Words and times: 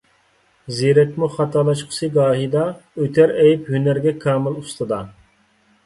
زېرەكمۇ 0.77 1.29
خاتالاشقۇسى 1.33 2.09
گاھىدا، 2.17 2.65
ئۆتەر 3.03 3.37
ئەيىب 3.39 3.73
ھۈنەرگە 3.77 4.19
كامىل 4.27 4.61
ئۇستىدا. 4.65 5.05